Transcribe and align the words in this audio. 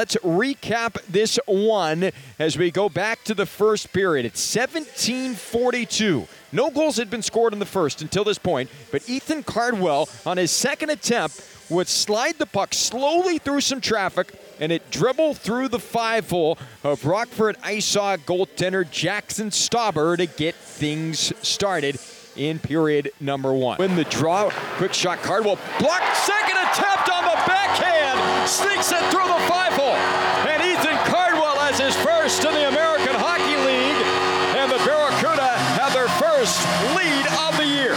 Let's 0.00 0.16
recap 0.24 0.94
this 1.10 1.38
one 1.44 2.10
as 2.38 2.56
we 2.56 2.70
go 2.70 2.88
back 2.88 3.22
to 3.24 3.34
the 3.34 3.44
first 3.44 3.92
period. 3.92 4.24
It's 4.24 4.56
1742. 4.56 6.26
No 6.52 6.70
goals 6.70 6.96
had 6.96 7.10
been 7.10 7.20
scored 7.20 7.52
in 7.52 7.58
the 7.58 7.66
first 7.66 8.00
until 8.00 8.24
this 8.24 8.38
point, 8.38 8.70
but 8.90 9.06
Ethan 9.10 9.42
Cardwell, 9.42 10.08
on 10.24 10.38
his 10.38 10.50
second 10.52 10.88
attempt, 10.88 11.46
would 11.68 11.86
slide 11.86 12.38
the 12.38 12.46
puck 12.46 12.72
slowly 12.72 13.36
through 13.36 13.60
some 13.60 13.82
traffic 13.82 14.32
and 14.58 14.72
it 14.72 14.90
dribbled 14.90 15.36
through 15.36 15.68
the 15.68 15.78
five 15.78 16.30
hole 16.30 16.56
of 16.82 17.04
Rockford 17.04 17.58
IceHog 17.58 18.20
goaltender 18.20 18.86
Jaxson 18.86 19.48
Stauber 19.48 20.16
to 20.16 20.24
get 20.24 20.54
things 20.54 21.30
started 21.46 21.98
in 22.36 22.58
period 22.58 23.10
number 23.20 23.52
one. 23.52 23.76
When 23.76 23.96
the 23.96 24.04
draw, 24.04 24.48
quick 24.78 24.94
shot, 24.94 25.18
Cardwell 25.18 25.58
blocked, 25.78 26.16
second 26.16 26.56
attempt 26.56 27.10
on 27.10 27.24
the 27.24 27.36
backhand, 27.46 28.09
sneaks 28.50 28.90
it 28.90 28.98
through 29.10 29.28
the 29.28 29.40
five 29.46 29.72
hole. 29.72 29.94
And 30.50 30.60
Ethan 30.60 30.96
Cardwell 31.06 31.54
has 31.60 31.78
his 31.78 31.94
first 31.96 32.44
in 32.44 32.52
the 32.52 32.68
American 32.68 33.14
Hockey 33.14 33.54
League, 33.62 34.02
and 34.58 34.70
the 34.70 34.78
Barracuda 34.84 35.46
have 35.78 35.92
their 35.92 36.08
first 36.18 36.58
lead 36.96 37.26
of 37.46 37.56
the 37.56 37.66
year. 37.66 37.96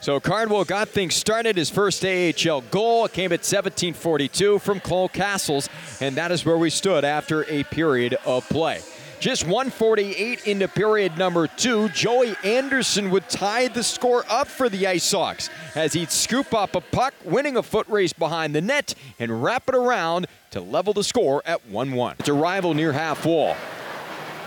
So 0.00 0.18
Cardwell 0.18 0.64
got 0.64 0.88
things 0.88 1.14
started. 1.14 1.58
His 1.58 1.68
first 1.68 2.02
AHL 2.02 2.62
goal 2.70 3.08
came 3.08 3.32
at 3.32 3.44
17:42 3.44 4.58
from 4.58 4.80
Cole 4.80 5.10
Cassels, 5.10 5.68
and 6.00 6.16
that 6.16 6.32
is 6.32 6.46
where 6.46 6.56
we 6.56 6.70
stood 6.70 7.04
after 7.04 7.44
a 7.50 7.64
period 7.64 8.16
of 8.24 8.48
play. 8.48 8.80
Just 9.20 9.44
148 9.44 10.46
into 10.46 10.66
period 10.66 11.18
number 11.18 11.46
two, 11.46 11.90
Joey 11.90 12.34
Anderson 12.42 13.10
would 13.10 13.28
tie 13.28 13.68
the 13.68 13.82
score 13.82 14.24
up 14.30 14.48
for 14.48 14.70
the 14.70 14.86
Ice 14.86 15.12
Hogs 15.12 15.50
as 15.74 15.92
he'd 15.92 16.10
scoop 16.10 16.54
up 16.54 16.74
a 16.74 16.80
puck, 16.80 17.12
winning 17.22 17.58
a 17.58 17.62
foot 17.62 17.86
race 17.88 18.14
behind 18.14 18.54
the 18.54 18.62
net, 18.62 18.94
and 19.18 19.42
wrap 19.42 19.68
it 19.68 19.74
around 19.74 20.26
to 20.52 20.62
level 20.62 20.94
the 20.94 21.04
score 21.04 21.42
at 21.44 21.68
1 21.68 21.92
1. 21.92 22.16
It's 22.18 22.30
a 22.30 22.32
rival 22.32 22.72
near 22.72 22.92
half 22.92 23.26
wall. 23.26 23.56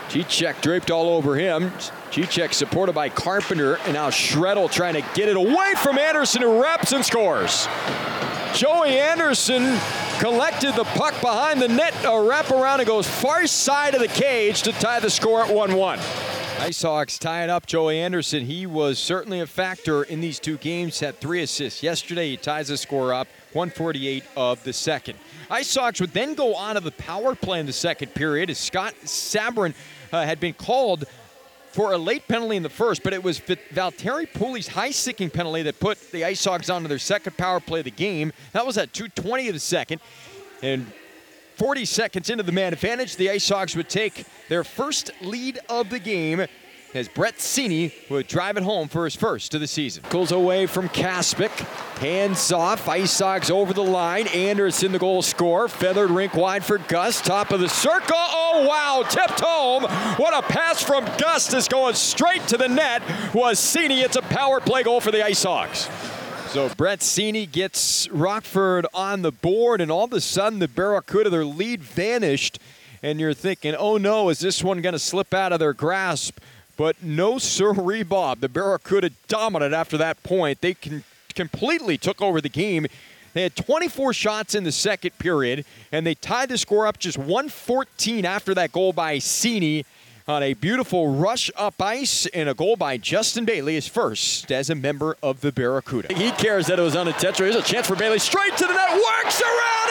G-Check 0.10 0.60
draped 0.62 0.90
all 0.90 1.08
over 1.08 1.36
him. 1.36 1.72
G-Check 2.10 2.52
supported 2.56 2.94
by 2.94 3.10
Carpenter, 3.10 3.76
and 3.76 3.94
now 3.94 4.10
Shreddle 4.10 4.72
trying 4.72 4.96
to 4.96 5.02
get 5.14 5.30
it 5.30 5.38
away 5.38 5.74
from 5.84 6.00
Anderson, 6.00 6.42
who 6.42 6.60
wraps 6.60 6.94
and 6.94 7.06
scores. 7.06 7.68
Joey 8.56 8.98
Anderson 8.98 9.80
collected 10.24 10.74
the 10.76 10.86
puck 10.86 11.14
behind 11.20 11.62
the 11.62 11.68
net, 11.68 11.94
a 12.06 12.08
wraparound, 12.08 12.78
and 12.78 12.88
goes 12.88 13.06
far 13.06 13.46
side 13.46 13.94
of 13.94 14.00
the 14.00 14.08
cage 14.08 14.62
to 14.62 14.72
tie 14.72 14.98
the 14.98 15.10
score 15.10 15.44
at 15.44 15.50
1-1. 15.50 15.98
Ice 16.62 16.82
Hogs 16.82 17.20
tying 17.20 17.50
up 17.50 17.66
Joey 17.66 18.00
Anderson. 18.00 18.46
He 18.46 18.66
was 18.66 19.00
certainly 19.00 19.42
a 19.42 19.46
factor 19.46 20.04
in 20.04 20.22
these 20.22 20.40
two 20.40 20.56
games, 20.60 21.02
had 21.02 21.20
three 21.20 21.42
assists. 21.42 21.84
Yesterday, 21.84 22.30
he 22.30 22.38
ties 22.38 22.70
the 22.70 22.78
score 22.78 23.14
up, 23.14 23.28
148 23.52 24.24
of 24.38 24.64
the 24.64 24.72
second. 24.72 25.20
Ice 25.52 25.76
Hogs 25.76 26.00
would 26.00 26.14
then 26.14 26.36
go 26.36 26.56
on 26.56 26.76
to 26.76 26.80
the 26.80 26.92
power 26.92 27.36
play 27.36 27.60
in 27.60 27.66
the 27.66 27.74
second 27.74 28.14
period 28.14 28.50
as 28.50 28.58
Scott 28.58 28.94
Sabourin 29.04 29.74
uh, 30.14 30.24
had 30.24 30.40
been 30.40 30.54
called 30.54 31.04
for 31.74 31.92
a 31.92 31.98
late 31.98 32.28
penalty 32.28 32.56
in 32.56 32.64
the 32.64 32.70
first, 32.70 33.04
but 33.04 33.14
it 33.14 33.24
was 33.24 33.40
Valtteri 33.40 34.32
Pulli's 34.32 34.68
high 34.68 34.92
sticking 34.92 35.30
penalty 35.30 35.64
that 35.64 35.80
put 35.80 36.12
the 36.12 36.24
Ice 36.24 36.46
Hogs 36.46 36.70
onto 36.70 36.88
their 36.88 37.00
second 37.00 37.36
power 37.36 37.60
play 37.60 37.80
of 37.80 37.86
the 37.86 37.92
game. 37.92 38.32
That 38.54 38.66
was 38.66 38.78
at 38.78 38.94
2:20 38.94 39.48
of 39.48 39.56
the 39.56 39.60
second, 39.60 40.00
and 40.62 40.92
40 41.56 41.86
seconds 41.86 42.30
into 42.30 42.44
the 42.44 42.52
man 42.52 42.74
advantage, 42.74 43.16
the 43.16 43.30
Ice 43.30 43.50
Hogs 43.50 43.76
would 43.76 43.90
take 43.90 44.26
their 44.50 44.64
first 44.64 45.12
lead 45.22 45.60
of 45.68 45.90
the 45.90 46.00
game 46.00 46.46
as 46.94 47.08
Brett 47.08 47.38
Seney 47.38 47.92
would 48.10 48.28
drive 48.28 48.58
it 48.58 48.64
home 48.64 48.88
for 48.88 49.06
his 49.06 49.16
first 49.16 49.54
of 49.56 49.62
the 49.62 49.68
season. 49.68 50.04
Goes 50.10 50.32
away 50.32 50.68
from 50.68 50.90
Kaspick. 50.90 51.52
Hands 51.98 52.52
off. 52.52 52.88
Ice 52.88 53.20
Hogs 53.20 53.50
over 53.50 53.74
the 53.74 53.84
line. 53.84 54.28
Anderson, 54.28 54.92
the 54.92 55.00
goal 55.00 55.22
scorer. 55.22 55.68
Feathered 55.68 56.12
rink 56.12 56.36
wide 56.36 56.64
for 56.64 56.78
Gus. 56.78 57.22
Top 57.22 57.52
of 57.52 57.60
the 57.60 57.70
circle. 57.70 58.16
Oh, 58.16 58.66
wow. 58.68 59.04
Tipped 59.10 59.40
home. 59.40 59.84
What 60.18 60.34
a 60.34 60.42
pass 60.48 60.84
from 60.84 61.06
Gus 61.18 61.54
is 61.54 61.68
going 61.68 61.96
straight 61.96 62.48
to 62.48 62.58
the 62.58 62.68
net. 62.68 63.02
Was 63.34 63.60
Seney. 63.60 64.04
It's 64.04 64.16
a 64.16 64.22
power 64.22 64.60
play 64.60 64.84
goal 64.84 65.02
for 65.02 65.12
the 65.12 65.26
Ice 65.26 65.44
Hogs. 65.44 65.90
So 66.50 66.70
Brett 66.70 67.00
Seney 67.00 67.52
gets 67.52 68.08
Rockford 68.12 68.86
on 68.94 69.24
the 69.24 69.32
board, 69.32 69.82
and 69.82 69.90
all 69.90 70.04
of 70.04 70.14
a 70.14 70.22
sudden 70.22 70.60
the 70.60 70.68
Barracuda, 70.68 71.32
their 71.32 71.46
lead 71.46 71.82
vanished. 71.82 72.60
And 73.02 73.20
you're 73.20 73.34
thinking, 73.34 73.74
oh 73.76 73.98
no, 73.98 74.30
is 74.30 74.40
this 74.40 74.64
one 74.64 74.80
going 74.82 74.94
to 74.94 75.00
slip 75.00 75.34
out 75.34 75.52
of 75.52 75.60
their 75.60 75.74
grasp? 75.74 76.40
But 76.78 77.02
no 77.04 77.38
sirree, 77.38 78.04
Bob. 78.04 78.40
The 78.40 78.50
Barracuda 78.50 79.12
dominant 79.28 79.74
after 79.74 79.98
that 79.98 80.22
point. 80.24 80.62
They 80.62 80.76
completely 81.36 81.98
took 81.98 82.22
over 82.22 82.42
the 82.42 82.50
game. 82.50 82.88
They 83.34 83.44
had 83.44 83.56
24 83.56 84.14
shots 84.14 84.54
in 84.54 84.64
the 84.64 84.72
second 84.72 85.18
period, 85.18 85.66
and 85.92 86.06
they 86.06 86.14
tied 86.14 86.50
the 86.50 86.58
score 86.58 86.86
up 86.86 87.00
just 87.00 87.18
114 87.18 88.26
after 88.26 88.54
that 88.54 88.72
goal 88.72 88.94
by 88.94 89.18
Seney 89.18 89.86
on 90.28 90.42
a 90.42 90.54
beautiful 90.54 91.16
rush 91.16 91.52
up 91.56 91.82
ice 91.82 92.26
and 92.28 92.48
a 92.48 92.54
goal 92.54 92.76
by 92.76 92.98
Justin 92.98 93.44
Bailey, 93.44 93.74
his 93.74 93.88
first 93.88 94.52
as 94.52 94.70
a 94.70 94.76
member 94.76 95.18
of 95.22 95.42
the 95.42 95.52
Barracuda. 95.52 96.14
He 96.14 96.32
cares 96.32 96.68
that 96.68 96.80
it 96.80 96.82
was 96.82 96.96
unintentional. 96.96 97.52
Here's 97.52 97.64
a 97.64 97.68
chance 97.68 97.88
for 97.88 97.96
Bailey. 97.96 98.20
Straight 98.20 98.56
to 98.58 98.66
the 98.66 98.74
net, 98.74 98.94
works 98.94 99.42
around, 99.42 99.83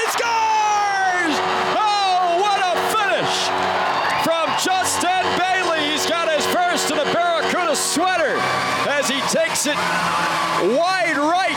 takes 9.62 9.77
it 9.77 10.77
wide 10.77 11.17
right 11.17 11.53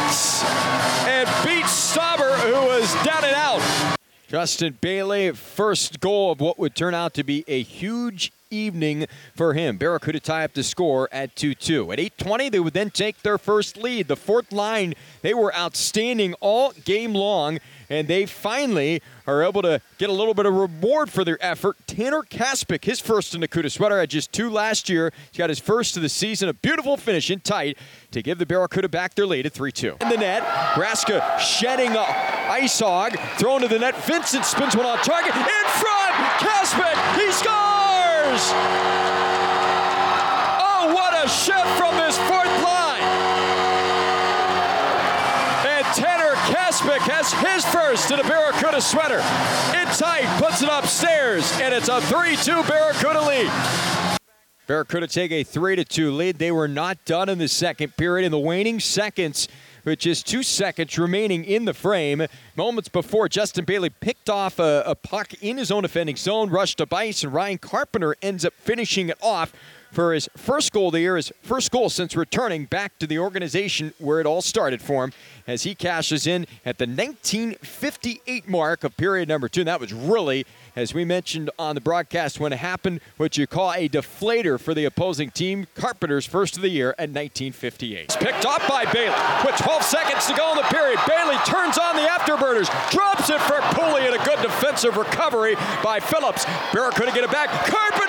and 1.07 1.27
beats 1.45 1.95
Stauber, 1.95 2.35
who 2.39 2.53
was 2.67 2.93
down 3.03 3.23
and 3.23 3.35
out. 3.35 3.61
Justin 4.27 4.77
Bailey, 4.81 5.31
first 5.31 5.99
goal 5.99 6.31
of 6.31 6.39
what 6.39 6.59
would 6.59 6.75
turn 6.75 6.93
out 6.93 7.13
to 7.15 7.23
be 7.23 7.43
a 7.47 7.61
huge 7.61 8.31
evening 8.55 9.07
for 9.35 9.53
him. 9.53 9.77
Barracuda 9.77 10.19
tie 10.19 10.43
up 10.43 10.53
the 10.53 10.63
score 10.63 11.09
at 11.11 11.35
2-2. 11.35 11.91
At 11.91 11.99
8:20, 11.99 12.49
they 12.49 12.59
would 12.59 12.73
then 12.73 12.89
take 12.89 13.21
their 13.21 13.37
first 13.37 13.77
lead. 13.77 14.07
The 14.07 14.15
fourth 14.15 14.51
line, 14.51 14.93
they 15.21 15.33
were 15.33 15.55
outstanding 15.55 16.33
all 16.39 16.71
game 16.83 17.13
long, 17.13 17.59
and 17.89 18.07
they 18.07 18.25
finally 18.25 19.01
are 19.27 19.43
able 19.43 19.61
to 19.61 19.81
get 19.97 20.09
a 20.09 20.13
little 20.13 20.33
bit 20.33 20.45
of 20.45 20.53
reward 20.53 21.09
for 21.09 21.23
their 21.23 21.37
effort. 21.41 21.75
Tanner 21.87 22.21
Kaspick, 22.21 22.85
his 22.85 22.99
first 22.99 23.33
in 23.33 23.41
the 23.41 23.47
Cuda 23.47 23.71
sweater, 23.71 23.99
had 23.99 24.09
just 24.09 24.31
two 24.31 24.49
last 24.49 24.89
year. 24.89 25.11
He's 25.31 25.37
got 25.37 25.49
his 25.49 25.59
first 25.59 25.95
of 25.97 26.03
the 26.03 26.09
season. 26.09 26.49
A 26.49 26.53
beautiful 26.53 26.97
finish 26.97 27.29
in 27.29 27.39
tight 27.39 27.77
to 28.11 28.21
give 28.21 28.37
the 28.37 28.45
Barracuda 28.45 28.89
back 28.89 29.15
their 29.15 29.25
lead 29.25 29.45
at 29.45 29.53
3-2. 29.53 30.01
In 30.01 30.09
the 30.09 30.17
net, 30.17 30.43
Raska 30.75 31.39
shedding 31.39 31.95
a 31.95 32.05
ice 32.49 32.79
hog, 32.79 33.17
thrown 33.37 33.61
to 33.61 33.67
the 33.67 33.79
net. 33.79 33.95
Vincent 34.05 34.45
spins 34.45 34.75
one 34.75 34.85
on 34.85 34.97
target. 34.99 35.35
In 35.35 35.41
front, 35.41 36.13
Kaspick, 36.39 37.19
he 37.19 37.31
scores! 37.31 38.04
Oh, 40.59 40.93
what 40.93 41.13
a 41.13 41.29
shift 41.29 41.67
from 41.77 41.95
this 41.95 42.17
fourth 42.17 42.63
line! 42.63 43.03
And 45.65 45.85
Tanner 45.95 46.35
Kaspick 46.49 47.01
has 47.01 47.31
his 47.33 47.65
first 47.65 48.11
in 48.11 48.19
a 48.19 48.23
Barracuda 48.23 48.81
sweater. 48.81 49.19
In 49.77 49.87
tight, 49.93 50.25
puts 50.41 50.61
it 50.61 50.69
upstairs, 50.71 51.51
and 51.61 51.73
it's 51.73 51.87
a 51.87 51.99
3-2 52.01 52.67
Barracuda 52.67 53.21
lead. 53.21 53.51
Barracuda 54.67 55.07
take 55.07 55.31
a 55.31 55.43
3-2 55.43 56.15
lead. 56.15 56.39
They 56.39 56.51
were 56.51 56.67
not 56.67 57.05
done 57.05 57.29
in 57.29 57.37
the 57.37 57.47
second 57.47 57.95
period. 57.95 58.25
In 58.25 58.31
the 58.31 58.39
waning 58.39 58.79
seconds, 58.79 59.47
with 59.85 59.99
just 59.99 60.27
two 60.27 60.43
seconds 60.43 60.97
remaining 60.97 61.45
in 61.45 61.65
the 61.65 61.73
frame. 61.73 62.25
Moments 62.55 62.89
before, 62.89 63.29
Justin 63.29 63.63
Bailey 63.63 63.91
picked 63.91 64.29
off 64.29 64.59
a, 64.59 64.83
a 64.85 64.95
puck 64.95 65.33
in 65.41 65.57
his 65.57 65.71
own 65.71 65.85
offending 65.85 66.17
zone, 66.17 66.49
rushed 66.49 66.79
to 66.79 66.87
ice, 66.91 67.23
and 67.23 67.33
Ryan 67.33 67.59
Carpenter 67.59 68.15
ends 68.21 68.43
up 68.43 68.53
finishing 68.53 69.09
it 69.09 69.17
off 69.21 69.53
for 69.95 70.13
his 70.13 70.27
first 70.35 70.73
goal 70.73 70.87
of 70.87 70.91
the 70.91 70.99
year, 70.99 71.15
his 71.15 71.31
first 71.41 71.71
goal 71.71 71.89
since 71.89 72.17
returning 72.17 72.65
back 72.65 72.99
to 72.99 73.07
the 73.07 73.17
organization 73.17 73.93
where 73.97 74.19
it 74.19 74.25
all 74.25 74.41
started 74.41 74.81
for 74.81 75.05
him, 75.05 75.13
as 75.47 75.63
he 75.63 75.73
cashes 75.73 76.27
in 76.27 76.45
at 76.65 76.77
the 76.77 76.85
1958 76.85 78.49
mark 78.49 78.83
of 78.83 78.97
period 78.97 79.29
number 79.29 79.47
two. 79.47 79.61
And 79.61 79.69
that 79.69 79.79
was 79.79 79.93
really 79.93 80.45
as 80.75 80.93
we 80.93 81.05
mentioned 81.05 81.49
on 81.57 81.75
the 81.75 81.81
broadcast 81.81 82.39
when 82.39 82.51
it 82.51 82.59
happened, 82.59 82.99
what 83.17 83.37
you 83.37 83.47
call 83.47 83.71
a 83.71 83.87
deflator 83.87 84.59
for 84.59 84.73
the 84.73 84.85
opposing 84.85 85.31
team. 85.31 85.67
Carpenter's 85.75 86.25
first 86.25 86.57
of 86.57 86.61
the 86.61 86.69
year 86.69 86.89
at 86.99 87.09
1958. 87.09 88.03
It's 88.03 88.15
picked 88.15 88.45
up 88.45 88.61
by 88.67 88.83
Bailey 88.91 89.15
with 89.45 89.55
12 89.55 89.83
seconds 89.83 90.27
to 90.27 90.33
go 90.35 90.51
in 90.51 90.57
the 90.57 90.63
period. 90.63 90.99
Bailey 91.07 91.37
turns 91.45 91.77
on 91.77 91.95
the 91.95 92.03
afterburners, 92.03 92.67
drops 92.91 93.29
it 93.29 93.39
for 93.41 93.59
Pulli, 93.73 94.05
and 94.05 94.15
a 94.15 94.25
good 94.25 94.41
defensive 94.41 94.97
recovery 94.97 95.55
by 95.83 95.99
Phillips. 95.99 96.45
Barracuda 96.73 97.11
get 97.13 97.23
it 97.23 97.31
back. 97.31 97.49
Carpenter, 97.71 98.04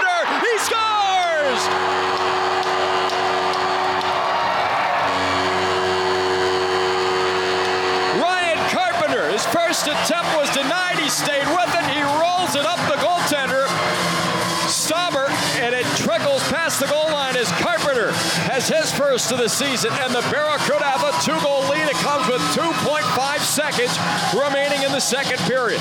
first 19.16 19.32
of 19.32 19.38
the 19.38 19.48
season, 19.48 19.90
and 19.94 20.14
the 20.14 20.20
Barracuda 20.30 20.84
have 20.84 21.02
a 21.02 21.24
two-goal 21.24 21.62
lead. 21.70 21.88
It 21.88 21.96
comes 22.04 22.28
with 22.28 22.42
2.5 22.52 23.38
seconds 23.38 23.96
remaining 24.34 24.82
in 24.84 24.92
the 24.92 25.00
second 25.00 25.38
period. 25.48 25.80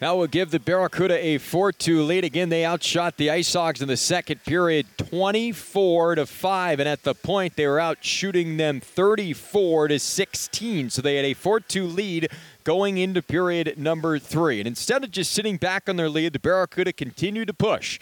That 0.00 0.16
will 0.16 0.26
give 0.26 0.50
the 0.50 0.58
Barracuda 0.58 1.14
a 1.24 1.38
4-2 1.38 2.04
lead. 2.04 2.24
Again, 2.24 2.48
they 2.48 2.64
outshot 2.64 3.18
the 3.18 3.30
Ice 3.30 3.52
Hogs 3.52 3.82
in 3.82 3.86
the 3.86 3.96
second 3.96 4.42
period 4.42 4.86
24 4.98 6.16
to 6.16 6.26
5 6.26 6.80
and 6.80 6.88
at 6.88 7.04
the 7.04 7.14
point 7.14 7.54
they 7.54 7.68
were 7.68 7.78
out 7.78 7.98
shooting 8.00 8.56
them 8.56 8.80
34 8.80 9.86
to 9.86 10.00
16. 10.00 10.90
So 10.90 11.02
they 11.02 11.14
had 11.14 11.26
a 11.26 11.36
4-2 11.36 11.94
lead 11.94 12.30
going 12.64 12.98
into 12.98 13.22
period 13.22 13.78
number 13.78 14.18
3. 14.18 14.58
And 14.58 14.66
instead 14.66 15.04
of 15.04 15.12
just 15.12 15.30
sitting 15.30 15.56
back 15.56 15.88
on 15.88 15.94
their 15.94 16.08
lead, 16.08 16.32
the 16.32 16.40
Barracuda 16.40 16.92
continued 16.92 17.46
to 17.46 17.54
push. 17.54 18.00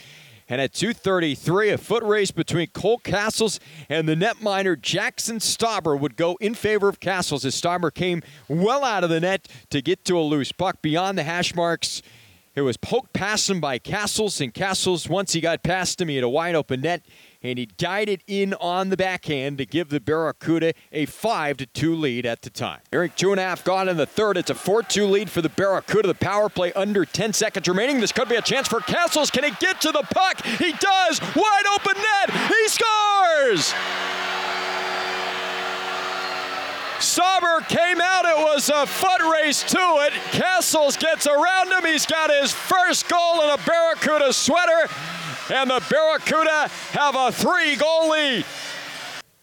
And 0.49 0.61
at 0.61 0.73
2:33, 0.73 1.71
a 1.71 1.79
foot 1.79 2.03
race 2.03 2.31
between 2.31 2.69
Cole 2.69 2.99
Cassels 2.99 3.61
and 3.89 4.09
the 4.09 4.15
netminder 4.15 4.77
Jaxson 4.77 5.41
Stauber 5.41 5.99
would 5.99 6.17
go 6.17 6.37
in 6.41 6.55
favor 6.55 6.89
of 6.89 7.01
Cassels 7.01 7.45
as 7.45 7.55
Stauber 7.55 7.93
came 7.93 8.23
well 8.49 8.85
out 8.85 9.05
of 9.05 9.11
the 9.11 9.21
net 9.21 9.47
to 9.71 9.83
get 9.83 10.05
to 10.07 10.19
a 10.19 10.23
loose 10.23 10.53
puck 10.53 10.81
beyond 10.81 11.19
the 11.19 11.25
hash 11.25 11.55
marks. 11.55 12.01
It 12.55 12.63
was 12.63 12.77
poked 12.77 13.13
past 13.13 13.49
him 13.49 13.61
by 13.61 13.79
Cassels, 13.79 14.41
and 14.41 14.53
Cassels, 14.53 15.09
once 15.09 15.33
he 15.33 15.41
got 15.41 15.63
past 15.63 16.01
him, 16.01 16.09
he 16.09 16.17
had 16.17 16.25
a 16.25 16.29
wide 16.29 16.55
open 16.55 16.81
net 16.81 17.03
and 17.43 17.59
he 17.59 17.67
guided 17.67 18.09
it 18.09 18.23
in 18.27 18.55
on 18.55 18.89
the 18.89 18.97
backhand 18.97 19.59
to 19.59 19.67
give 19.67 19.91
the 19.91 20.01
Barracuda 20.01 20.73
a 20.93 21.07
5 21.07 21.59
to 21.59 21.67
2 21.67 21.95
lead 21.95 22.27
at 22.27 22.43
the 22.43 22.51
time. 22.51 22.81
Eric, 22.93 23.17
two 23.17 23.31
and 23.31 23.41
a 23.41 23.43
half 23.43 23.65
gone 23.65 23.89
in 23.89 23.97
the 23.97 24.07
third. 24.07 24.37
It's 24.37 24.51
a 24.51 24.55
4 24.55 24.83
2 24.83 25.07
lead 25.07 25.31
for 25.31 25.43
the 25.43 25.49
Barracuda. 25.49 26.09
The 26.09 26.15
power 26.15 26.49
play 26.49 26.73
under 26.73 27.05
10 27.05 27.33
seconds 27.33 27.69
remaining. 27.69 28.01
This 28.01 28.13
could 28.13 28.29
be 28.29 28.37
a 28.37 28.43
chance 28.43 28.69
for 28.69 28.81
Cassels. 28.81 29.31
Can 29.31 29.45
he 29.45 29.51
get 29.61 29.81
to 29.83 29.93
the 29.93 30.03
puck? 30.03 30.45
He 30.45 30.73
does. 30.73 31.21
Wide 31.21 31.65
open 31.75 31.95
net. 31.97 32.49
He 32.49 32.69
scores! 32.69 33.75
Stauber 36.99 37.67
came 37.69 38.01
out. 38.01 38.25
It 38.25 38.37
was 38.37 38.69
a 38.71 38.85
foot 38.87 39.21
race 39.33 39.63
to 39.63 39.79
it. 39.79 40.13
Cassels 40.33 40.97
gets 40.97 41.29
around 41.29 41.71
him. 41.71 41.85
He's 41.85 42.07
got 42.07 42.31
his 42.31 42.53
first 42.53 43.09
goal 43.09 43.43
in 43.43 43.51
a 43.51 43.59
Barracuda 43.59 44.33
sweater 44.33 44.89
and 45.51 45.71
the 45.71 45.83
Barracuda 45.91 46.69
have 46.93 47.15
a 47.17 47.33
three 47.33 47.77
goal 47.77 48.11
lead. 48.11 48.45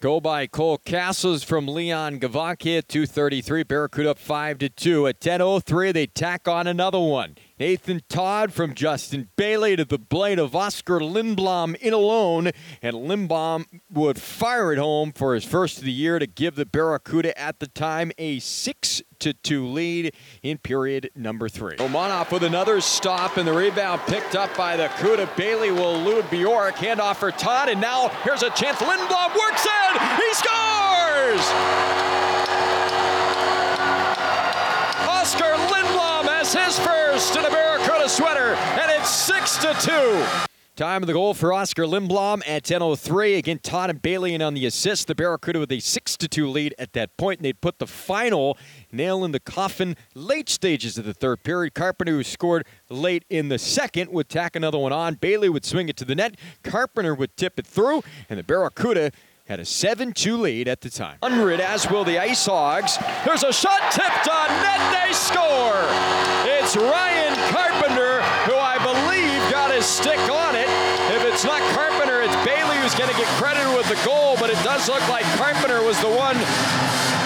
Go 0.00 0.20
by 0.20 0.46
Cole 0.46 0.78
Cassels 0.78 1.42
from 1.42 1.66
Leon 1.66 2.20
Gawanke, 2.20 2.86
233. 2.86 3.62
Barracuda 3.62 4.10
up 4.10 4.18
5 4.18 4.58
to 4.58 4.68
2. 4.68 5.06
At 5.06 5.20
10.03, 5.20 5.92
they 5.92 6.06
tack 6.06 6.46
on 6.46 6.66
another 6.66 7.00
one. 7.00 7.36
Nathan 7.58 8.02
Todd 8.10 8.52
from 8.52 8.74
Justin 8.74 9.30
Bailey 9.34 9.76
to 9.76 9.86
the 9.86 9.98
blade 9.98 10.38
of 10.38 10.54
Oscar 10.54 11.00
Lindblom 11.00 11.74
in 11.76 11.94
alone, 11.94 12.50
and 12.82 12.94
Lindblom 12.94 13.64
would 13.90 14.20
fire 14.20 14.74
it 14.74 14.78
home 14.78 15.10
for 15.10 15.34
his 15.34 15.44
first 15.44 15.78
of 15.78 15.84
the 15.84 15.92
year 15.92 16.18
to 16.18 16.26
give 16.26 16.56
the 16.56 16.66
Barracuda 16.66 17.38
at 17.40 17.58
the 17.58 17.66
time 17.66 18.12
a 18.18 18.40
6 18.40 19.02
to 19.20 19.32
2 19.32 19.66
lead 19.66 20.14
in 20.42 20.58
period 20.58 21.10
number 21.14 21.48
3. 21.48 21.76
Romanov 21.76 22.30
with 22.30 22.42
another 22.42 22.82
stop 22.82 23.38
and 23.38 23.48
the 23.48 23.54
rebound 23.54 24.02
picked 24.02 24.36
up 24.36 24.54
by 24.54 24.76
the 24.76 24.88
Cuda. 24.88 25.34
Bailey 25.34 25.70
will 25.70 25.94
elude 25.94 26.28
Bjork, 26.28 26.74
handoff 26.74 27.16
for 27.16 27.30
Todd, 27.30 27.70
and 27.70 27.80
now 27.80 28.08
here's 28.22 28.42
a 28.42 28.50
chance. 28.50 28.80
Lindblom 28.80 29.34
works 29.34 29.64
in, 29.64 29.98
he 30.16 30.34
scores! 30.34 32.35
His 36.54 36.78
first 36.78 37.36
in 37.36 37.44
a 37.44 37.50
Barracuda 37.50 38.08
sweater, 38.08 38.54
and 38.54 38.90
it's 38.90 39.10
6 39.10 39.58
to 39.58 39.74
2. 39.80 40.46
Time 40.76 41.02
of 41.02 41.06
the 41.06 41.14
goal 41.14 41.32
for 41.32 41.54
Oscar 41.54 41.84
Lindblom 41.84 42.42
at 42.46 42.64
10.03. 42.64 43.38
Again, 43.38 43.58
Todd 43.62 43.88
and 43.88 44.02
Bailey 44.02 44.34
in 44.34 44.42
on 44.42 44.52
the 44.52 44.66
assist. 44.66 45.06
The 45.06 45.14
Barracuda 45.14 45.58
with 45.58 45.72
a 45.72 45.80
6 45.80 46.16
to 46.18 46.28
2 46.28 46.48
lead 46.50 46.74
at 46.78 46.92
that 46.92 47.16
point, 47.16 47.38
and 47.38 47.46
they'd 47.46 47.62
put 47.62 47.78
the 47.78 47.86
final 47.86 48.58
nail 48.92 49.24
in 49.24 49.32
the 49.32 49.40
coffin 49.40 49.96
late 50.14 50.50
stages 50.50 50.98
of 50.98 51.06
the 51.06 51.14
third 51.14 51.42
period. 51.42 51.72
Carpenter, 51.72 52.12
who 52.12 52.22
scored 52.22 52.66
late 52.90 53.24
in 53.30 53.48
the 53.48 53.58
second, 53.58 54.10
would 54.10 54.28
tack 54.28 54.54
another 54.54 54.76
one 54.76 54.92
on. 54.92 55.14
Bailey 55.14 55.48
would 55.48 55.64
swing 55.64 55.88
it 55.88 55.96
to 55.96 56.04
the 56.04 56.14
net. 56.14 56.36
Carpenter 56.62 57.14
would 57.14 57.34
tip 57.38 57.58
it 57.58 57.66
through, 57.66 58.02
and 58.28 58.38
the 58.38 58.44
Barracuda 58.44 59.12
had 59.46 59.60
a 59.60 59.64
7-2 59.64 60.40
lead 60.40 60.66
at 60.66 60.80
the 60.80 60.90
time. 60.90 61.18
100, 61.20 61.60
as 61.60 61.88
will 61.88 62.04
the 62.04 62.18
Ice 62.18 62.46
Hogs. 62.46 62.98
There's 63.24 63.44
a 63.44 63.52
shot 63.52 63.92
tipped 63.92 64.28
on 64.28 64.48
net, 64.60 64.82
they 64.90 65.12
score! 65.12 65.86
It's 66.42 66.76
Ryan 66.76 67.34
Carpenter, 67.54 68.22
who 68.50 68.56
I 68.58 68.76
believe 68.82 69.38
got 69.52 69.72
his 69.72 69.86
stick 69.86 70.18
on 70.18 70.56
it. 70.56 70.66
If 71.14 71.22
it's 71.22 71.44
not 71.44 71.60
Carpenter, 71.74 72.22
it's 72.22 72.34
Bailey 72.44 72.76
who's 72.78 72.96
going 72.96 73.10
to 73.10 73.16
get 73.16 73.28
credited 73.38 73.72
with 73.76 73.88
the 73.88 74.04
goal, 74.04 74.36
but 74.40 74.50
it 74.50 74.58
does 74.64 74.88
look 74.88 75.06
like 75.08 75.24
Carpenter 75.38 75.80
was 75.82 76.00
the 76.00 76.10
one 76.10 76.36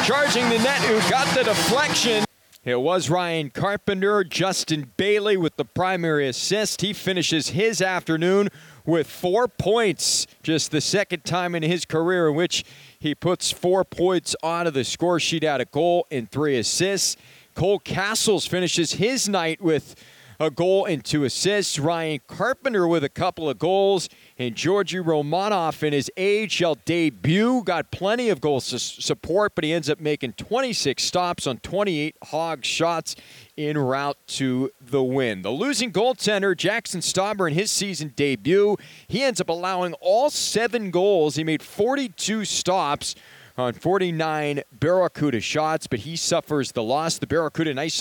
charging 0.05 0.49
the 0.51 0.59
net 0.59 0.81
who 0.83 1.01
got 1.11 1.27
the 1.35 1.45
deflection. 1.45 2.25
It 2.63 2.83
was 2.83 3.09
Ryan 3.09 3.49
Carpenter, 3.49 4.23
Justin 4.23 4.93
Bailey 4.99 5.39
with 5.39 5.57
the 5.57 5.65
primary 5.65 6.29
assist. 6.29 6.83
He 6.83 6.93
finishes 6.93 7.49
his 7.49 7.81
afternoon 7.81 8.51
with 8.85 9.07
four 9.07 9.49
points, 9.49 10.27
just 10.43 10.71
the 10.71 10.81
second 10.81 11.25
time 11.25 11.55
in 11.55 11.63
his 11.63 11.85
career 11.85 12.29
in 12.29 12.35
which 12.35 12.65
he 12.99 13.15
puts 13.15 13.51
four 13.51 13.85
points 13.85 14.35
onto 14.43 14.71
the 14.71 14.85
score 14.85 15.21
sheet 15.21 15.45
out 15.45 15.61
of 15.61 15.71
goal 15.71 16.07
and 16.11 16.31
three 16.31 16.59
assists. 16.59 17.17
Cole 17.55 17.79
Cassels 17.79 18.47
finishes 18.47 18.93
his 18.93 19.29
night 19.29 19.61
with 19.61 19.95
a 20.41 20.51
goal 20.51 20.87
and 20.87 21.05
two 21.05 21.25
assists. 21.25 21.79
Ryan 21.79 22.21
Carpenter 22.27 22.89
with 22.89 23.05
a 23.05 23.11
couple 23.11 23.49
of 23.49 23.59
goals. 23.59 24.09
And 24.39 24.55
Georgi 24.57 24.97
Romanov 24.97 25.83
in 25.83 25.93
his 25.93 26.11
AHL 26.19 26.77
debut 26.87 27.63
got 27.63 27.91
plenty 27.91 28.31
of 28.31 28.41
goal 28.41 28.61
support, 28.61 29.55
but 29.55 29.65
he 29.65 29.73
ends 29.73 29.91
up 29.91 30.01
making 30.01 30.33
26 30.33 31.03
stops 31.03 31.47
on 31.47 31.59
28 31.59 32.17
hog 32.25 32.65
shots 32.65 33.17
en 33.59 33.77
route 33.77 34.17
to 34.27 34.71
the 34.81 35.03
win. 35.03 35.43
The 35.43 35.51
losing 35.51 35.93
goaltender, 35.93 36.57
Jaxson 36.57 37.03
Stauber, 37.03 37.47
in 37.47 37.55
his 37.55 37.71
season 37.71 38.15
debut, 38.17 38.79
he 39.07 39.23
ends 39.23 39.43
up 39.43 39.51
allowing 39.51 39.93
all 40.01 40.31
seven 40.31 40.91
goals. 40.91 41.37
He 41.37 41.45
made 41.45 41.63
42 41.63 42.47
stops 42.47 43.15
on 43.61 43.75
49 43.75 44.63
Barracuda 44.73 45.41
shots, 45.41 45.87
but 45.87 46.01
he 46.01 46.17
suffers 46.17 46.73
the 46.73 46.83
loss. 46.83 47.19
The 47.19 47.27
Barracuda 47.27 47.71
and 47.71 47.79
Ice 47.79 48.01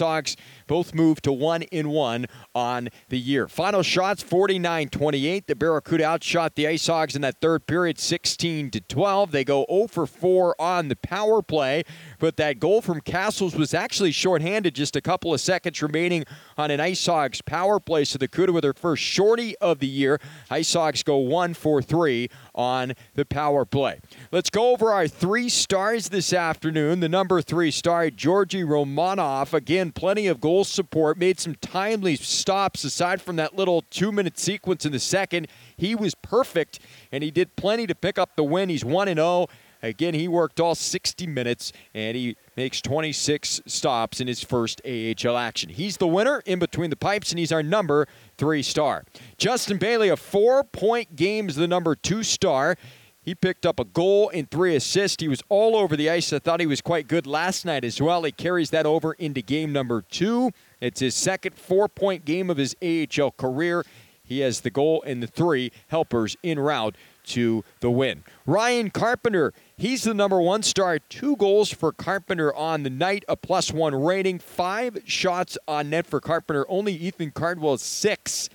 both 0.68 0.94
move 0.94 1.22
to 1.24 1.34
one 1.34 1.64
in 1.64 1.90
one 1.90 2.26
on 2.56 2.90
the 3.10 3.20
year. 3.20 3.48
Final 3.48 3.84
shots 3.84 4.24
49 4.24 4.90
28. 4.90 5.48
The 5.48 5.56
Barracuda 5.56 6.06
outshot 6.06 6.56
the 6.56 6.68
Ice 6.68 6.88
Hogs 6.88 7.16
in 7.16 7.22
that 7.22 7.42
third 7.42 7.68
period 7.68 8.00
16 8.00 8.72
to 8.72 8.82
12. 8.82 9.32
They 9.32 9.44
go 9.44 9.66
0 9.70 9.88
for 9.88 10.08
4 10.08 10.60
on 10.60 10.88
the 10.88 10.96
power 10.96 11.42
play, 11.42 11.84
but 12.18 12.38
that 12.38 12.60
goal 12.60 12.82
from 12.82 13.02
Cassels 13.02 13.56
was 13.56 13.74
actually 13.74 14.12
shorthanded, 14.12 14.74
just 14.74 14.96
a 14.96 15.02
couple 15.02 15.34
of 15.34 15.42
seconds 15.42 15.82
remaining 15.82 16.24
on 16.58 16.72
an 16.72 16.80
Ice 16.80 17.06
Hogs 17.06 17.42
power 17.42 17.80
play. 17.80 18.06
So 18.06 18.18
the 18.18 18.28
Cuda 18.28 18.54
with 18.54 18.64
their 18.64 18.74
first 18.74 19.04
shorty 19.04 19.58
of 19.58 19.80
the 19.80 19.88
year. 19.88 20.20
Ice 20.50 20.74
Hogs 20.74 21.04
go 21.04 21.18
1 21.18 21.54
for 21.54 21.82
3 21.82 22.30
on 22.60 22.94
the 23.14 23.24
power 23.24 23.64
play. 23.64 24.02
Let's 24.34 24.50
go 24.50 24.74
over 24.74 24.92
our 24.92 25.08
three 25.08 25.48
stars 25.48 26.10
this 26.10 26.34
afternoon. 26.34 27.00
The 27.00 27.08
number 27.08 27.42
three 27.42 27.72
star, 27.72 28.10
Georgi 28.10 28.64
Romanov. 28.64 29.54
Again, 29.54 29.94
plenty 29.94 30.28
of 30.28 30.42
goal 30.42 30.66
support, 30.66 31.18
made 31.18 31.40
some 31.40 31.56
timely 31.56 32.18
stops 32.18 32.84
aside 32.84 33.22
from 33.22 33.38
that 33.38 33.56
little 33.56 33.84
two 33.90 34.12
minute 34.12 34.38
sequence 34.38 34.86
in 34.86 34.92
the 34.92 35.00
second. 35.00 35.48
He 35.78 35.96
was 35.96 36.14
perfect, 36.16 36.80
and 37.14 37.24
he 37.24 37.32
did 37.32 37.56
plenty 37.56 37.88
to 37.88 37.96
pick 37.96 38.20
up 38.20 38.36
the 38.36 38.44
win. 38.44 38.68
He's 38.68 38.84
1 38.84 39.08
0 39.08 39.48
Again, 39.82 40.14
he 40.14 40.28
worked 40.28 40.60
all 40.60 40.76
60 40.76 41.26
minutes 41.28 41.72
and 41.94 42.18
he 42.18 42.36
makes 42.58 42.82
26 42.82 43.62
stops 43.66 44.20
in 44.20 44.28
his 44.28 44.44
first 44.44 44.82
AHL 44.86 45.38
action. 45.38 45.70
He's 45.70 45.98
the 45.98 46.08
winner 46.08 46.42
in 46.46 46.60
between 46.60 46.90
the 46.90 46.96
pipes, 46.96 47.32
and 47.32 47.40
he's 47.40 47.52
our 47.52 47.64
number 47.64 48.08
three 48.38 48.62
star. 48.62 49.06
Justin 49.38 49.78
Bailey, 49.78 50.10
a 50.10 50.18
four 50.18 50.64
point 50.64 51.16
game, 51.16 51.48
is 51.48 51.56
the 51.56 51.68
number 51.68 51.96
two 51.96 52.24
star. 52.24 52.76
He 53.22 53.36
picked 53.36 53.66
up 53.66 53.80
a 53.80 53.86
goal 53.86 54.32
and 54.34 54.50
three 54.50 54.76
assists. 54.76 55.22
He 55.22 55.28
was 55.28 55.44
all 55.50 55.76
over 55.76 55.96
the 55.96 56.10
ice. 56.10 56.34
I 56.34 56.40
thought 56.40 56.60
he 56.60 56.66
was 56.66 56.82
quite 56.82 57.08
good 57.08 57.28
last 57.28 57.66
night 57.66 57.84
as 57.84 58.02
well. 58.02 58.24
He 58.24 58.32
carries 58.32 58.72
that 58.72 58.86
over 58.86 59.14
into 59.14 59.42
game 59.42 59.72
number 59.72 60.02
two. 60.02 60.52
It's 60.82 61.00
his 61.02 61.16
second 61.16 61.56
four 61.56 61.88
point 61.88 62.26
game 62.26 62.50
of 62.50 62.58
his 62.58 62.76
AHL 62.82 63.32
career. 63.32 63.86
He 64.24 64.40
has 64.40 64.62
the 64.62 64.70
goal 64.70 65.04
and 65.06 65.24
the 65.24 65.28
three 65.28 65.72
helpers 65.88 66.38
in 66.44 66.60
route 66.60 66.96
to 67.26 67.64
the 67.80 67.92
win. 67.92 68.24
Ryan 68.46 68.90
Carpenter, 68.90 69.54
he's 69.78 70.04
the 70.04 70.14
number 70.14 70.40
one 70.42 70.64
star. 70.64 71.00
Two 71.00 71.36
goals 71.36 71.72
for 71.72 71.92
Carpenter 71.92 72.54
on 72.56 72.84
the 72.84 72.90
night, 72.90 73.24
a 73.28 73.36
plus 73.36 73.72
one 73.72 73.96
rating, 73.96 74.40
five 74.40 75.00
shots 75.06 75.58
on 75.68 75.90
net 75.90 76.08
for 76.08 76.20
Carpenter. 76.20 76.66
Only 76.70 76.94
Ethan 76.94 77.32
Cardwell's 77.32 77.82
six. 77.82 78.50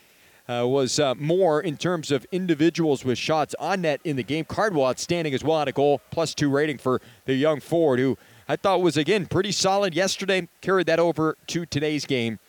Uh, 0.46 0.66
was 0.66 1.00
uh, 1.00 1.14
more 1.14 1.58
in 1.62 1.74
terms 1.74 2.10
of 2.10 2.26
individuals 2.30 3.02
with 3.02 3.16
shots 3.16 3.54
on 3.58 3.80
net 3.80 3.98
in 4.04 4.16
the 4.16 4.22
game. 4.22 4.44
Cardwell 4.44 4.88
outstanding 4.88 5.32
as 5.32 5.42
well 5.42 5.56
on 5.56 5.68
a 5.68 5.72
goal, 5.72 6.02
plus 6.10 6.34
two 6.34 6.50
rating 6.50 6.76
for 6.76 7.00
the 7.24 7.32
young 7.32 7.60
forward, 7.60 7.98
who 7.98 8.18
I 8.46 8.56
thought 8.56 8.82
was 8.82 8.98
again 8.98 9.24
pretty 9.24 9.52
solid 9.52 9.94
yesterday. 9.94 10.46
Carried 10.60 10.86
that 10.86 10.98
over 10.98 11.38
to 11.46 11.64
today's 11.64 12.04
game, 12.04 12.40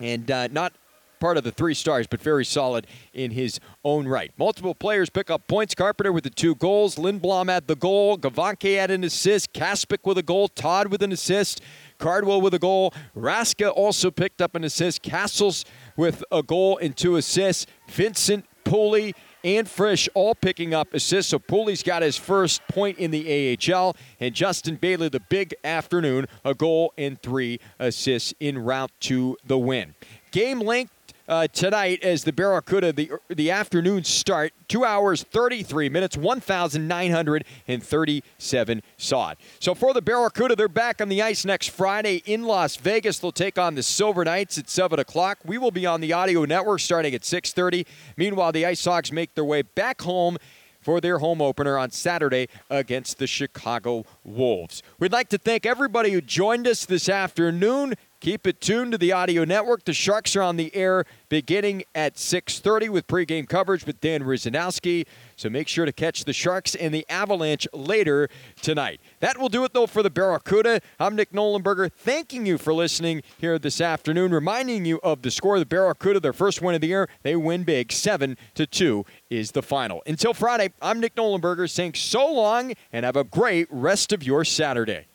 and 0.00 0.30
uh, 0.30 0.46
not 0.46 0.72
part 1.20 1.36
of 1.36 1.44
the 1.44 1.50
three 1.50 1.74
stars, 1.74 2.06
but 2.06 2.20
very 2.20 2.44
solid 2.44 2.86
in 3.12 3.32
his 3.32 3.60
own 3.84 4.06
right. 4.08 4.32
Multiple 4.38 4.74
players 4.74 5.10
pick 5.10 5.30
up 5.30 5.46
points. 5.48 5.74
Carpenter 5.74 6.12
with 6.12 6.24
the 6.24 6.30
two 6.30 6.54
goals. 6.54 6.96
Lindblom 6.96 7.50
at 7.50 7.66
the 7.66 7.76
goal. 7.76 8.18
Gawanke 8.18 8.76
had 8.76 8.90
an 8.90 9.04
assist. 9.04 9.52
Kaspick 9.52 10.04
with 10.04 10.18
a 10.18 10.22
goal. 10.22 10.48
Todd 10.48 10.88
with 10.88 11.02
an 11.02 11.12
assist. 11.12 11.60
Cardwell 11.98 12.40
with 12.40 12.54
a 12.54 12.58
goal. 12.58 12.92
Raska 13.16 13.70
also 13.70 14.10
picked 14.10 14.40
up 14.40 14.54
an 14.54 14.64
assist. 14.64 15.02
Cassels 15.02 15.64
with 15.96 16.24
a 16.30 16.42
goal 16.42 16.78
and 16.78 16.96
two 16.96 17.16
assists. 17.16 17.66
Vincent 17.88 18.44
Pulli 18.64 19.14
and 19.44 19.68
Frisch 19.68 20.08
all 20.14 20.34
picking 20.34 20.74
up 20.74 20.92
assists. 20.92 21.30
So 21.30 21.38
Pulli's 21.38 21.82
got 21.82 22.02
his 22.02 22.16
first 22.16 22.60
point 22.68 22.98
in 22.98 23.10
the 23.10 23.56
AHL. 23.56 23.96
And 24.20 24.34
Justin 24.34 24.76
Bailey, 24.76 25.08
the 25.08 25.20
big 25.20 25.54
afternoon, 25.64 26.26
a 26.44 26.54
goal 26.54 26.92
and 26.98 27.20
three 27.22 27.60
assists 27.78 28.34
in 28.40 28.58
route 28.58 28.90
to 29.00 29.36
the 29.46 29.58
win. 29.58 29.94
Game 30.30 30.60
length 30.60 30.92
uh, 31.28 31.46
tonight 31.48 32.02
as 32.02 32.24
the 32.24 32.32
Barracuda, 32.32 32.92
the, 32.92 33.10
the 33.28 33.50
afternoon 33.50 34.04
start, 34.04 34.54
two 34.66 34.82
hours, 34.84 35.22
33 35.22 35.90
minutes, 35.90 36.16
1,937 36.16 38.82
sod. 38.96 39.36
So 39.60 39.74
for 39.74 39.92
the 39.92 40.02
Barracuda, 40.02 40.56
they're 40.56 40.68
back 40.68 41.02
on 41.02 41.08
the 41.08 41.22
ice 41.22 41.44
next 41.44 41.68
Friday 41.68 42.22
in 42.24 42.44
Las 42.44 42.76
Vegas. 42.76 43.18
They'll 43.18 43.32
take 43.32 43.58
on 43.58 43.74
the 43.74 43.82
Silver 43.82 44.24
Knights 44.24 44.56
at 44.56 44.70
7 44.70 44.98
o'clock. 44.98 45.38
We 45.44 45.58
will 45.58 45.70
be 45.70 45.84
on 45.84 46.00
the 46.00 46.14
audio 46.14 46.46
network 46.46 46.80
starting 46.80 47.14
at 47.14 47.20
6.30. 47.22 47.84
Meanwhile, 48.16 48.52
the 48.52 48.64
Ice 48.64 48.84
Hogs 48.84 49.12
make 49.12 49.34
their 49.34 49.44
way 49.44 49.60
back 49.62 50.00
home 50.02 50.38
for 50.80 51.00
their 51.00 51.18
home 51.18 51.42
opener 51.42 51.76
on 51.76 51.90
Saturday 51.90 52.48
against 52.70 53.18
the 53.18 53.26
Chicago 53.26 54.04
Wolves. 54.24 54.82
We'd 54.98 55.12
like 55.12 55.28
to 55.30 55.38
thank 55.38 55.66
everybody 55.66 56.10
who 56.10 56.20
joined 56.20 56.66
us 56.66 56.86
this 56.86 57.08
afternoon. 57.08 57.94
Keep 58.20 58.48
it 58.48 58.60
tuned 58.60 58.90
to 58.90 58.98
the 58.98 59.12
audio 59.12 59.44
network. 59.44 59.84
The 59.84 59.92
Sharks 59.92 60.34
are 60.34 60.42
on 60.42 60.56
the 60.56 60.74
air 60.74 61.04
beginning 61.28 61.84
at 61.94 62.18
6:30 62.18 62.88
with 62.88 63.06
pregame 63.06 63.48
coverage 63.48 63.86
with 63.86 64.00
Dan 64.00 64.24
Rusanowsky. 64.24 65.06
So 65.36 65.48
make 65.48 65.68
sure 65.68 65.86
to 65.86 65.92
catch 65.92 66.24
the 66.24 66.32
Sharks 66.32 66.74
and 66.74 66.92
the 66.92 67.06
Avalanche 67.08 67.68
later 67.72 68.28
tonight. 68.60 69.00
That 69.20 69.38
will 69.38 69.48
do 69.48 69.64
it 69.64 69.72
though 69.72 69.86
for 69.86 70.02
the 70.02 70.10
Barracuda. 70.10 70.80
I'm 70.98 71.14
Nick 71.14 71.30
Nollenberger, 71.30 71.92
thanking 71.92 72.44
you 72.44 72.58
for 72.58 72.74
listening 72.74 73.22
here 73.38 73.56
this 73.56 73.80
afternoon, 73.80 74.32
reminding 74.32 74.84
you 74.84 74.98
of 75.04 75.22
the 75.22 75.30
score 75.30 75.54
of 75.54 75.60
the 75.60 75.66
Barracuda, 75.66 76.18
their 76.18 76.32
first 76.32 76.60
win 76.60 76.74
of 76.74 76.80
the 76.80 76.88
year. 76.88 77.08
They 77.22 77.36
win 77.36 77.62
big, 77.62 77.92
seven 77.92 78.36
to 78.54 78.66
two 78.66 79.06
is 79.30 79.52
the 79.52 79.62
final. 79.62 80.02
Until 80.06 80.34
Friday, 80.34 80.72
I'm 80.82 80.98
Nick 80.98 81.14
Nollenberger 81.14 81.70
saying 81.70 81.94
so 81.94 82.26
long 82.32 82.72
and 82.92 83.04
have 83.04 83.16
a 83.16 83.22
great 83.22 83.68
rest 83.70 84.12
of 84.12 84.24
your 84.24 84.44
Saturday. 84.44 85.06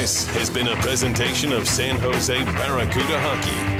This 0.00 0.28
has 0.28 0.48
been 0.48 0.68
a 0.68 0.76
presentation 0.76 1.52
of 1.52 1.66
San 1.68 1.98
Jose 1.98 2.44
Barracuda 2.44 3.18
Hockey. 3.18 3.77